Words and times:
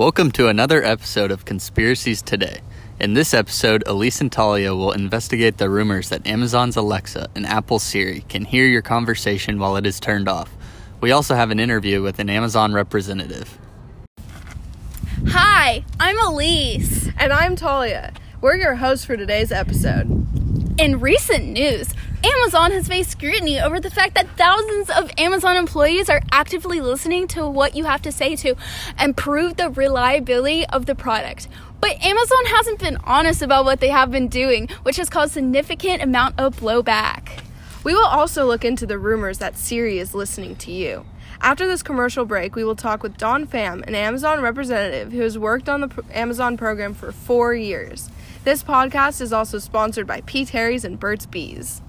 Welcome 0.00 0.30
to 0.32 0.48
another 0.48 0.82
episode 0.82 1.30
of 1.30 1.44
Conspiracies 1.44 2.22
Today. 2.22 2.62
In 2.98 3.12
this 3.12 3.34
episode, 3.34 3.86
Elise 3.86 4.22
and 4.22 4.32
Talia 4.32 4.74
will 4.74 4.92
investigate 4.92 5.58
the 5.58 5.68
rumors 5.68 6.08
that 6.08 6.26
Amazon's 6.26 6.78
Alexa 6.78 7.28
and 7.34 7.44
Apple's 7.44 7.82
Siri 7.82 8.24
can 8.26 8.46
hear 8.46 8.64
your 8.64 8.80
conversation 8.80 9.58
while 9.58 9.76
it 9.76 9.84
is 9.84 10.00
turned 10.00 10.26
off. 10.26 10.56
We 11.02 11.12
also 11.12 11.34
have 11.34 11.50
an 11.50 11.60
interview 11.60 12.00
with 12.00 12.18
an 12.18 12.30
Amazon 12.30 12.72
representative. 12.72 13.58
Hi, 15.28 15.84
I'm 16.00 16.18
Elise. 16.18 17.10
And 17.18 17.30
I'm 17.30 17.54
Talia. 17.54 18.14
We're 18.40 18.56
your 18.56 18.76
hosts 18.76 19.04
for 19.04 19.18
today's 19.18 19.52
episode. 19.52 20.26
In 20.80 20.98
recent 20.98 21.46
news, 21.48 21.92
Amazon 22.22 22.70
has 22.72 22.86
faced 22.86 23.12
scrutiny 23.12 23.58
over 23.58 23.80
the 23.80 23.90
fact 23.90 24.14
that 24.14 24.28
thousands 24.36 24.90
of 24.90 25.10
Amazon 25.16 25.56
employees 25.56 26.10
are 26.10 26.20
actively 26.30 26.80
listening 26.80 27.26
to 27.28 27.48
what 27.48 27.74
you 27.74 27.84
have 27.84 28.02
to 28.02 28.12
say 28.12 28.36
to 28.36 28.56
improve 29.00 29.56
the 29.56 29.70
reliability 29.70 30.66
of 30.66 30.84
the 30.84 30.94
product. 30.94 31.48
But 31.80 32.02
Amazon 32.04 32.44
hasn't 32.46 32.78
been 32.78 32.98
honest 33.04 33.40
about 33.40 33.64
what 33.64 33.80
they 33.80 33.88
have 33.88 34.10
been 34.10 34.28
doing, 34.28 34.68
which 34.82 34.96
has 34.96 35.08
caused 35.08 35.32
significant 35.32 36.02
amount 36.02 36.38
of 36.38 36.60
blowback. 36.60 37.42
We 37.84 37.94
will 37.94 38.04
also 38.04 38.44
look 38.44 38.66
into 38.66 38.84
the 38.84 38.98
rumors 38.98 39.38
that 39.38 39.56
Siri 39.56 39.98
is 39.98 40.14
listening 40.14 40.56
to 40.56 40.70
you. 40.70 41.06
After 41.40 41.66
this 41.66 41.82
commercial 41.82 42.26
break, 42.26 42.54
we 42.54 42.64
will 42.64 42.76
talk 42.76 43.02
with 43.02 43.16
Don 43.16 43.46
Pham, 43.46 43.82
an 43.86 43.94
Amazon 43.94 44.42
representative 44.42 45.10
who 45.12 45.22
has 45.22 45.38
worked 45.38 45.70
on 45.70 45.80
the 45.80 46.04
Amazon 46.12 46.58
program 46.58 46.92
for 46.92 47.12
four 47.12 47.54
years. 47.54 48.10
This 48.44 48.62
podcast 48.62 49.22
is 49.22 49.32
also 49.32 49.58
sponsored 49.58 50.06
by 50.06 50.20
P. 50.26 50.44
Terry's 50.44 50.84
and 50.84 51.00
Burt's 51.00 51.24
Bees. 51.24 51.80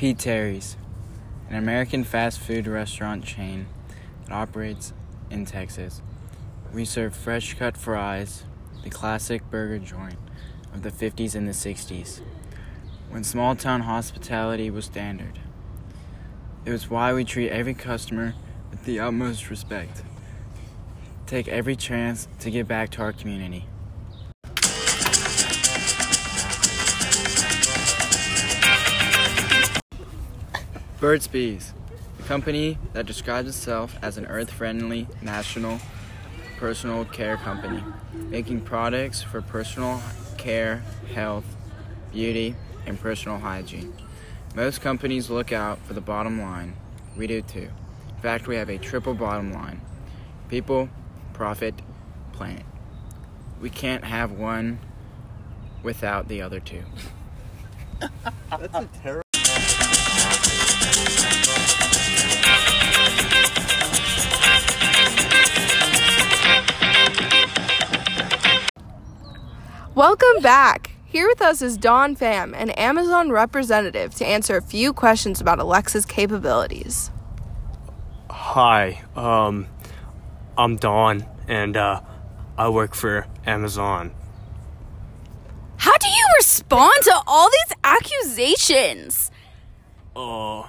P. 0.00 0.14
Terry's, 0.14 0.78
an 1.50 1.56
American 1.56 2.04
fast 2.04 2.40
food 2.40 2.66
restaurant 2.66 3.22
chain 3.22 3.66
that 4.24 4.32
operates 4.32 4.94
in 5.30 5.44
Texas. 5.44 6.00
We 6.72 6.86
serve 6.86 7.14
fresh 7.14 7.52
cut 7.52 7.76
fries, 7.76 8.44
the 8.82 8.88
classic 8.88 9.50
burger 9.50 9.78
joint 9.78 10.16
of 10.72 10.82
the 10.82 10.90
50s 10.90 11.34
and 11.34 11.46
the 11.46 11.52
60s 11.52 12.22
when 13.10 13.24
small 13.24 13.54
town 13.54 13.82
hospitality 13.82 14.70
was 14.70 14.86
standard. 14.86 15.38
It 16.64 16.70
was 16.70 16.88
why 16.88 17.12
we 17.12 17.22
treat 17.22 17.50
every 17.50 17.74
customer 17.74 18.32
with 18.70 18.84
the 18.86 19.00
utmost 19.00 19.50
respect. 19.50 20.02
Take 21.26 21.46
every 21.46 21.76
chance 21.76 22.26
to 22.38 22.50
give 22.50 22.66
back 22.66 22.88
to 22.92 23.02
our 23.02 23.12
community. 23.12 23.66
Burt's 31.00 31.26
Bees, 31.26 31.72
a 32.18 32.22
company 32.24 32.76
that 32.92 33.06
describes 33.06 33.48
itself 33.48 33.96
as 34.02 34.18
an 34.18 34.26
earth 34.26 34.50
friendly 34.50 35.06
national 35.22 35.80
personal 36.58 37.06
care 37.06 37.38
company, 37.38 37.82
making 38.12 38.60
products 38.60 39.22
for 39.22 39.40
personal 39.40 40.02
care, 40.36 40.82
health, 41.14 41.46
beauty, 42.12 42.54
and 42.84 43.00
personal 43.00 43.38
hygiene. 43.38 43.94
Most 44.54 44.82
companies 44.82 45.30
look 45.30 45.52
out 45.52 45.78
for 45.86 45.94
the 45.94 46.02
bottom 46.02 46.38
line. 46.38 46.74
We 47.16 47.26
do 47.26 47.40
too. 47.40 47.70
In 48.10 48.20
fact, 48.20 48.46
we 48.46 48.56
have 48.56 48.68
a 48.68 48.76
triple 48.76 49.14
bottom 49.14 49.54
line 49.54 49.80
people, 50.50 50.90
profit, 51.32 51.80
planet. 52.32 52.66
We 53.58 53.70
can't 53.70 54.04
have 54.04 54.32
one 54.32 54.80
without 55.82 56.28
the 56.28 56.42
other 56.42 56.60
two. 56.60 56.82
That's 58.50 58.74
a 58.74 58.86
terrible. 59.02 59.29
Welcome 70.00 70.40
back. 70.40 70.92
Here 71.04 71.28
with 71.28 71.42
us 71.42 71.60
is 71.60 71.76
Don 71.76 72.16
Pham, 72.16 72.54
an 72.56 72.70
Amazon 72.70 73.28
representative, 73.28 74.14
to 74.14 74.26
answer 74.26 74.56
a 74.56 74.62
few 74.62 74.94
questions 74.94 75.42
about 75.42 75.58
Alexa's 75.58 76.06
capabilities. 76.06 77.10
Hi, 78.30 79.02
um, 79.14 79.66
I'm 80.56 80.76
Don, 80.76 81.26
and 81.48 81.76
uh, 81.76 82.00
I 82.56 82.70
work 82.70 82.94
for 82.94 83.26
Amazon. 83.44 84.12
How 85.76 85.98
do 85.98 86.08
you 86.08 86.26
respond 86.38 86.94
to 87.02 87.20
all 87.26 87.50
these 87.50 87.76
accusations? 87.84 89.30
Uh, 90.16 90.62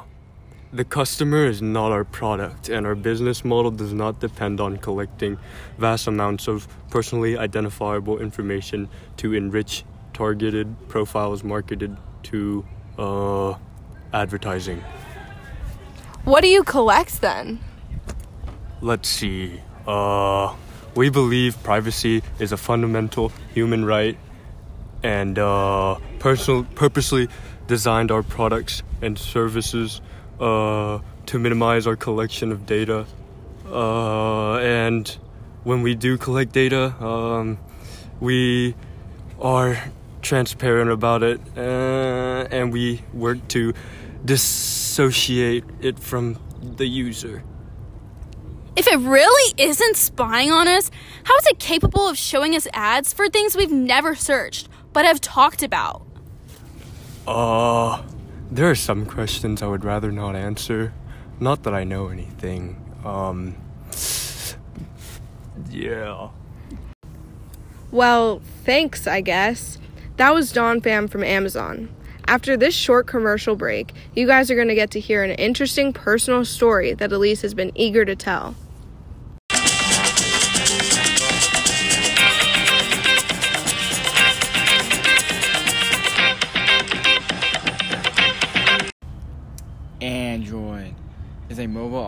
the 0.73 0.85
customer 0.85 1.45
is 1.45 1.61
not 1.61 1.91
our 1.91 2.05
product, 2.05 2.69
and 2.69 2.87
our 2.87 2.95
business 2.95 3.43
model 3.43 3.71
does 3.71 3.93
not 3.93 4.19
depend 4.19 4.61
on 4.61 4.77
collecting 4.77 5.37
vast 5.77 6.07
amounts 6.07 6.47
of 6.47 6.67
personally 6.89 7.37
identifiable 7.37 8.19
information 8.19 8.87
to 9.17 9.33
enrich 9.33 9.83
targeted 10.13 10.73
profiles 10.87 11.43
marketed 11.43 11.97
to 12.23 12.65
uh, 12.97 13.53
advertising. 14.13 14.81
What 16.23 16.41
do 16.41 16.47
you 16.47 16.63
collect 16.63 17.21
then? 17.21 17.59
Let's 18.79 19.09
see. 19.09 19.59
Uh, 19.85 20.55
we 20.95 21.09
believe 21.09 21.61
privacy 21.63 22.23
is 22.39 22.51
a 22.51 22.57
fundamental 22.57 23.31
human 23.53 23.83
right, 23.83 24.17
and 25.03 25.37
uh, 25.37 25.97
personal, 26.19 26.63
purposely 26.75 27.27
designed 27.67 28.11
our 28.11 28.23
products 28.23 28.83
and 29.01 29.17
services 29.17 29.99
uh, 30.41 30.99
to 31.27 31.39
minimize 31.39 31.87
our 31.87 31.95
collection 31.95 32.51
of 32.51 32.65
data. 32.65 33.05
Uh, 33.71 34.57
and 34.57 35.07
when 35.63 35.81
we 35.81 35.95
do 35.95 36.17
collect 36.17 36.51
data, 36.51 36.93
um, 37.03 37.57
we 38.19 38.75
are 39.39 39.77
transparent 40.21 40.89
about 40.89 41.23
it, 41.23 41.39
uh, 41.55 42.47
and 42.51 42.73
we 42.73 43.01
work 43.13 43.47
to 43.49 43.73
dissociate 44.25 45.63
it 45.79 45.99
from 45.99 46.37
the 46.61 46.85
user. 46.85 47.43
If 48.75 48.87
it 48.87 48.97
really 48.99 49.53
isn't 49.57 49.97
spying 49.97 50.51
on 50.51 50.67
us, 50.67 50.89
how 51.23 51.35
is 51.37 51.47
it 51.47 51.59
capable 51.59 52.07
of 52.07 52.17
showing 52.17 52.55
us 52.55 52.67
ads 52.73 53.13
for 53.13 53.29
things 53.29 53.55
we've 53.55 53.71
never 53.71 54.15
searched 54.15 54.69
but 54.93 55.05
have 55.05 55.21
talked 55.21 55.63
about? 55.63 56.05
Uh, 57.27 58.01
there 58.51 58.69
are 58.69 58.75
some 58.75 59.05
questions 59.05 59.61
I 59.61 59.67
would 59.67 59.85
rather 59.85 60.11
not 60.11 60.35
answer. 60.35 60.93
Not 61.39 61.63
that 61.63 61.73
I 61.73 61.85
know 61.85 62.09
anything. 62.09 62.75
Um, 63.05 63.55
yeah. 65.69 66.29
Well, 67.91 68.41
thanks, 68.63 69.07
I 69.07 69.21
guess. 69.21 69.77
That 70.17 70.33
was 70.33 70.51
Don 70.51 70.81
Pham 70.81 71.09
from 71.09 71.23
Amazon. 71.23 71.89
After 72.27 72.55
this 72.55 72.75
short 72.75 73.07
commercial 73.07 73.55
break, 73.55 73.93
you 74.15 74.27
guys 74.27 74.51
are 74.51 74.55
going 74.55 74.67
to 74.67 74.75
get 74.75 74.91
to 74.91 74.99
hear 74.99 75.23
an 75.23 75.31
interesting 75.31 75.91
personal 75.91 76.45
story 76.45 76.93
that 76.93 77.11
Elise 77.11 77.41
has 77.41 77.53
been 77.53 77.71
eager 77.73 78.05
to 78.05 78.15
tell. 78.15 78.55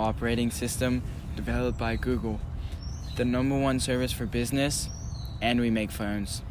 Operating 0.03 0.51
system 0.51 1.01
developed 1.38 1.77
by 1.77 1.95
Google, 1.95 2.41
the 3.15 3.23
number 3.23 3.57
one 3.57 3.79
service 3.79 4.11
for 4.11 4.25
business, 4.25 4.89
and 5.41 5.61
we 5.61 5.69
make 5.69 5.91
phones. 5.91 6.41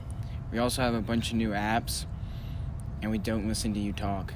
We 0.50 0.58
also 0.58 0.80
have 0.80 0.94
a 0.94 1.02
bunch 1.02 1.30
of 1.30 1.36
new 1.36 1.50
apps, 1.50 2.06
and 3.02 3.10
we 3.10 3.18
don't 3.18 3.46
listen 3.46 3.74
to 3.74 3.80
you 3.80 3.92
talk. 3.92 4.32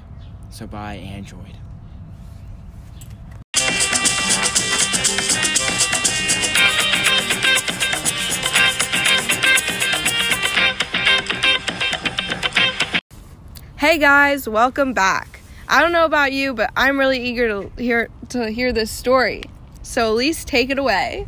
So 0.51 0.67
buy 0.67 0.95
Android. 0.95 1.57
Hey 13.77 13.97
guys, 13.97 14.47
welcome 14.47 14.93
back. 14.93 15.36
I 15.69 15.81
don't 15.81 15.91
know 15.91 16.05
about 16.05 16.31
you, 16.31 16.53
but 16.53 16.71
I'm 16.75 16.97
really 16.97 17.19
eager 17.19 17.47
to 17.47 17.71
hear 17.81 18.09
to 18.29 18.49
hear 18.49 18.71
this 18.71 18.89
story. 18.89 19.43
So 19.81 20.13
Elise, 20.13 20.45
take 20.45 20.69
it 20.69 20.79
away. 20.79 21.27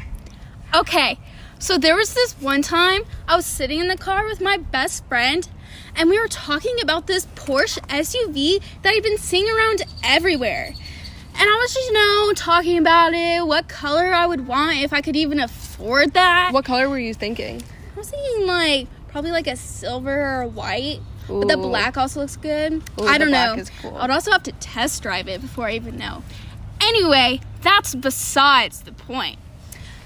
Okay, 0.73 1.17
so 1.59 1.77
there 1.77 1.95
was 1.95 2.13
this 2.13 2.33
one 2.39 2.61
time 2.61 3.01
I 3.27 3.35
was 3.35 3.45
sitting 3.45 3.79
in 3.79 3.87
the 3.87 3.97
car 3.97 4.25
with 4.25 4.39
my 4.39 4.57
best 4.57 5.05
friend 5.07 5.47
and 5.95 6.09
we 6.09 6.19
were 6.19 6.27
talking 6.27 6.75
about 6.81 7.07
this 7.07 7.25
Porsche 7.35 7.79
SUV 7.87 8.61
that 8.81 8.93
I'd 8.93 9.03
been 9.03 9.17
seeing 9.17 9.49
around 9.49 9.83
everywhere. 10.03 10.67
And 10.67 11.49
I 11.49 11.57
was 11.61 11.73
just, 11.73 11.87
you 11.87 11.93
know, 11.93 12.33
talking 12.33 12.77
about 12.77 13.13
it, 13.13 13.45
what 13.45 13.67
color 13.67 14.13
I 14.13 14.25
would 14.25 14.47
want 14.47 14.77
if 14.77 14.93
I 14.93 15.01
could 15.01 15.15
even 15.15 15.39
afford 15.39 16.13
that. 16.13 16.51
What 16.53 16.65
color 16.65 16.89
were 16.89 16.99
you 16.99 17.13
thinking? 17.13 17.61
I 17.95 17.97
was 17.97 18.09
thinking 18.09 18.47
like 18.47 18.87
probably 19.07 19.31
like 19.31 19.47
a 19.47 19.55
silver 19.55 20.11
or 20.11 20.41
a 20.41 20.47
white. 21.29 21.47
But 21.47 21.47
the 21.49 21.57
black 21.57 21.97
also 21.97 22.21
looks 22.21 22.37
good. 22.37 22.73
Ooh, 22.73 23.05
I 23.05 23.17
don't 23.17 23.29
black 23.29 23.55
know. 23.55 23.61
is 23.61 23.71
cool. 23.81 23.95
I'd 23.97 24.09
also 24.09 24.31
have 24.31 24.43
to 24.43 24.51
test 24.53 25.03
drive 25.03 25.27
it 25.27 25.41
before 25.41 25.67
I 25.67 25.73
even 25.73 25.97
know. 25.97 26.23
Anyway, 26.81 27.41
that's 27.61 27.95
besides 27.95 28.81
the 28.81 28.91
point. 28.91 29.37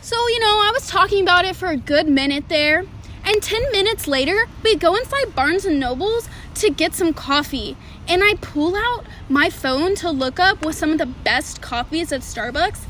So, 0.02 0.16
you 0.28 0.40
know, 0.40 0.62
I 0.62 0.72
was 0.74 0.88
talking 0.88 1.22
about 1.22 1.46
it 1.46 1.56
for 1.56 1.68
a 1.68 1.78
good 1.78 2.08
minute 2.08 2.50
there. 2.50 2.86
And 3.26 3.42
10 3.42 3.72
minutes 3.72 4.06
later, 4.06 4.48
we 4.64 4.76
go 4.76 4.96
inside 4.96 5.34
Barnes 5.34 5.64
and 5.66 5.80
Nobles 5.80 6.28
to 6.56 6.70
get 6.70 6.94
some 6.94 7.14
coffee. 7.14 7.78
And 8.08 8.22
I 8.22 8.36
pull 8.42 8.76
out 8.76 9.06
my 9.30 9.50
phone 9.50 9.96
to 9.96 10.12
look 10.12 10.40
up 10.40 10.66
with 10.66 10.76
some 10.76 10.92
of 10.92 10.98
the 10.98 11.06
best 11.06 11.62
coffees 11.62 12.12
at 12.12 12.20
Starbucks. 12.22 12.82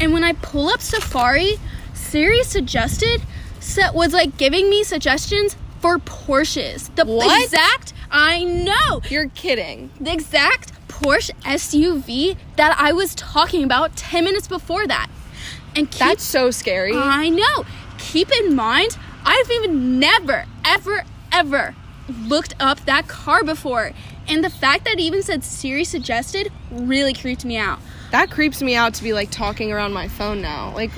And 0.00 0.12
when 0.12 0.24
I 0.24 0.32
pull 0.32 0.68
up 0.68 0.80
Safari, 0.80 1.58
Siri 1.94 2.42
suggested 2.42 3.22
so, 3.60 3.92
was 3.92 4.12
like 4.12 4.36
giving 4.36 4.70
me 4.70 4.82
suggestions 4.82 5.56
for 5.80 5.98
Porsches. 5.98 6.94
The 6.96 7.04
What? 7.04 7.42
exact 7.44 7.92
I 8.10 8.42
know 8.44 9.00
You're 9.08 9.28
kidding. 9.28 9.90
the 10.00 10.12
exact 10.12 10.72
Porsche 10.88 11.30
SUV 11.42 12.36
that 12.56 12.76
I 12.78 12.92
was 12.92 13.14
talking 13.14 13.62
about 13.64 13.94
10 13.96 14.24
minutes 14.24 14.48
before 14.48 14.86
that. 14.86 15.08
And 15.76 15.90
keep, 15.90 15.98
That's 16.00 16.24
so 16.24 16.50
scary. 16.50 16.92
I 16.96 17.28
know. 17.28 17.64
Keep 17.98 18.30
in 18.40 18.54
mind, 18.56 18.96
I've 19.24 19.50
even 19.50 19.98
never, 20.00 20.46
ever, 20.64 21.04
ever 21.30 21.74
looked 22.26 22.54
up 22.58 22.84
that 22.86 23.06
car 23.06 23.44
before. 23.44 23.92
And 24.26 24.42
the 24.42 24.50
fact 24.50 24.84
that 24.84 24.94
it 24.94 25.00
even 25.00 25.22
said 25.22 25.44
Siri 25.44 25.84
suggested 25.84 26.50
really 26.70 27.12
creeped 27.14 27.44
me 27.44 27.56
out. 27.56 27.78
that 28.10 28.30
creeps 28.30 28.62
me 28.62 28.74
out 28.74 28.94
to 28.94 29.04
be 29.04 29.12
like 29.12 29.30
talking 29.30 29.70
around 29.70 29.92
my 29.92 30.08
phone 30.08 30.40
now. 30.40 30.72
Like, 30.74 30.90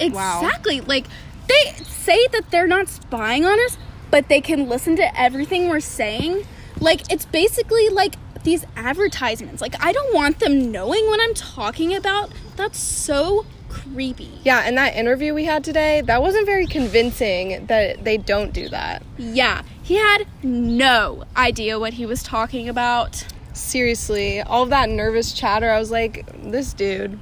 Wow. 0.00 0.40
Exactly. 0.42 0.80
Like 0.80 1.06
they 1.46 1.72
say 1.84 2.26
that 2.28 2.50
they're 2.50 2.66
not 2.66 2.88
spying 2.88 3.44
on 3.44 3.60
us, 3.66 3.76
but 4.10 4.28
they 4.28 4.40
can 4.40 4.68
listen 4.68 4.96
to 4.96 5.20
everything 5.20 5.68
we're 5.68 5.80
saying. 5.80 6.46
Like 6.80 7.10
it's 7.12 7.24
basically 7.24 7.88
like 7.88 8.16
these 8.44 8.64
advertisements. 8.76 9.60
Like 9.60 9.82
I 9.82 9.92
don't 9.92 10.14
want 10.14 10.38
them 10.40 10.70
knowing 10.70 11.06
what 11.06 11.20
I'm 11.20 11.34
talking 11.34 11.94
about. 11.94 12.30
That's 12.56 12.78
so 12.78 13.46
creepy. 13.68 14.30
yeah, 14.44 14.60
and 14.60 14.78
that 14.78 14.94
interview 14.94 15.34
we 15.34 15.44
had 15.44 15.64
today, 15.64 16.00
that 16.02 16.22
wasn't 16.22 16.46
very 16.46 16.66
convincing 16.66 17.66
that 17.66 18.04
they 18.04 18.16
don't 18.16 18.52
do 18.52 18.68
that. 18.68 19.02
Yeah, 19.18 19.62
he 19.82 19.96
had 19.96 20.26
no 20.44 21.24
idea 21.36 21.78
what 21.80 21.94
he 21.94 22.06
was 22.06 22.22
talking 22.22 22.68
about. 22.68 23.26
Seriously, 23.52 24.40
all 24.40 24.62
of 24.62 24.70
that 24.70 24.88
nervous 24.88 25.32
chatter, 25.32 25.70
I 25.70 25.78
was 25.78 25.90
like, 25.90 26.24
this 26.50 26.72
dude. 26.72 27.18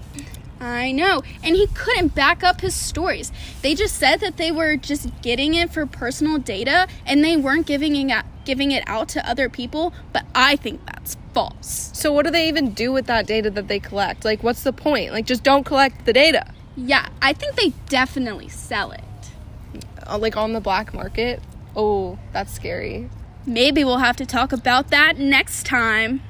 I 0.62 0.92
know. 0.92 1.22
And 1.42 1.56
he 1.56 1.66
couldn't 1.66 2.14
back 2.14 2.44
up 2.44 2.60
his 2.60 2.72
stories. 2.72 3.32
They 3.62 3.74
just 3.74 3.96
said 3.96 4.20
that 4.20 4.36
they 4.36 4.52
were 4.52 4.76
just 4.76 5.08
getting 5.20 5.54
it 5.54 5.72
for 5.72 5.86
personal 5.86 6.38
data 6.38 6.86
and 7.04 7.24
they 7.24 7.36
weren't 7.36 7.66
giving 7.66 7.96
it 7.96 8.12
out, 8.12 8.24
giving 8.44 8.70
it 8.70 8.84
out 8.86 9.08
to 9.10 9.28
other 9.28 9.48
people, 9.48 9.92
but 10.12 10.24
I 10.36 10.54
think 10.54 10.86
that's 10.86 11.16
false. 11.34 11.90
So, 11.94 12.12
what 12.12 12.26
do 12.26 12.30
they 12.30 12.46
even 12.46 12.74
do 12.74 12.92
with 12.92 13.06
that 13.06 13.26
data 13.26 13.50
that 13.50 13.66
they 13.66 13.80
collect? 13.80 14.24
Like, 14.24 14.44
what's 14.44 14.62
the 14.62 14.72
point? 14.72 15.12
Like, 15.12 15.26
just 15.26 15.42
don't 15.42 15.64
collect 15.64 16.04
the 16.04 16.12
data. 16.12 16.52
Yeah, 16.76 17.08
I 17.20 17.32
think 17.32 17.56
they 17.56 17.70
definitely 17.88 18.48
sell 18.48 18.92
it. 18.92 19.02
Uh, 20.06 20.18
like, 20.18 20.36
on 20.36 20.52
the 20.52 20.60
black 20.60 20.94
market. 20.94 21.40
Oh, 21.74 22.18
that's 22.32 22.52
scary. 22.52 23.10
Maybe 23.46 23.82
we'll 23.82 23.98
have 23.98 24.16
to 24.18 24.26
talk 24.26 24.52
about 24.52 24.90
that 24.90 25.18
next 25.18 25.66
time. 25.66 26.22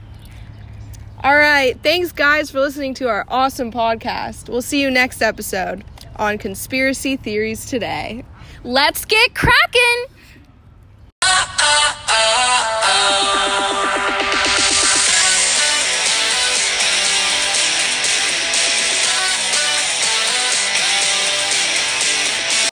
All 1.24 1.36
right. 1.36 1.78
Thanks, 1.82 2.10
guys, 2.10 2.50
for 2.50 2.58
listening 2.58 2.94
to 2.94 3.08
our 3.08 3.24
awesome 3.28 3.70
podcast. 3.70 4.48
We'll 4.48 4.60
see 4.60 4.80
you 4.80 4.90
next 4.90 5.22
episode 5.22 5.84
on 6.16 6.36
Conspiracy 6.36 7.16
Theories 7.16 7.64
Today. 7.64 8.24
Let's 8.64 9.04
get 9.04 9.32
cracking! 9.34 10.06